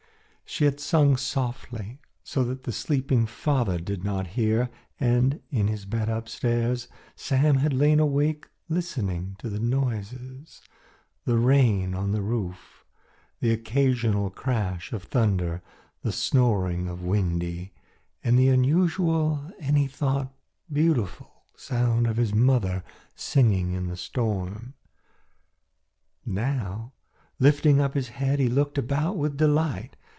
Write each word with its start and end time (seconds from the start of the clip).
She 0.43 0.65
had 0.65 0.81
sung 0.81 1.15
softly 1.15 2.01
so 2.25 2.43
that 2.43 2.63
the 2.63 2.73
sleeping 2.73 3.25
father 3.25 3.79
did 3.79 4.03
not 4.03 4.27
hear, 4.35 4.69
and 4.99 5.39
in 5.49 5.69
his 5.69 5.85
bed 5.85 6.09
upstairs 6.09 6.89
Sam 7.15 7.55
had 7.59 7.71
lain 7.71 8.01
awake 8.01 8.49
listening 8.67 9.37
to 9.39 9.47
the 9.49 9.61
noises 9.61 10.61
the 11.23 11.37
rain 11.37 11.95
on 11.95 12.11
the 12.11 12.21
roof, 12.21 12.83
the 13.39 13.53
occasional 13.53 14.29
crash 14.29 14.91
of 14.91 15.03
thunder, 15.03 15.61
the 16.01 16.11
snoring 16.11 16.89
of 16.89 17.01
Windy, 17.01 17.71
and 18.21 18.37
the 18.37 18.49
unusual 18.49 19.45
and, 19.57 19.77
he 19.77 19.87
thought, 19.87 20.33
beautiful 20.69 21.31
sound 21.55 22.07
of 22.07 22.17
the 22.17 22.35
mother 22.35 22.83
singing 23.15 23.71
in 23.71 23.87
the 23.87 23.95
storm. 23.95 24.73
Now, 26.25 26.91
lifting 27.39 27.79
up 27.79 27.93
his 27.93 28.09
head, 28.09 28.39
he 28.41 28.49
looked 28.49 28.77
about 28.77 29.15
with 29.17 29.37
delight. 29.37 29.95